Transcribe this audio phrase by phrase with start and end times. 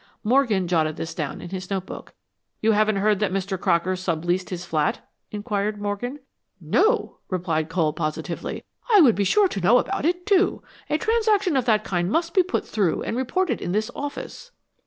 [0.23, 2.15] Morgan jotted this down in his notebook.
[2.59, 3.59] "You haven't heard that Mr.
[3.61, 6.17] Crocker sub leased his flat?" inquired Morgan.
[6.59, 8.63] "No," replied Cole, positively.
[8.91, 10.63] "I would be sure to know about it, too.
[10.89, 14.49] A transaction of that kind must be put through and reported in this office."